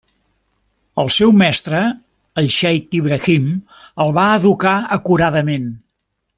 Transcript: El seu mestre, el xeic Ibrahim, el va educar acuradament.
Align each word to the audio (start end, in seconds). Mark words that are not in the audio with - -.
El 1.03 1.11
seu 1.15 1.33
mestre, 1.41 1.81
el 2.43 2.49
xeic 2.57 2.97
Ibrahim, 3.01 3.47
el 4.07 4.17
va 4.19 4.27
educar 4.41 4.75
acuradament. 5.01 5.73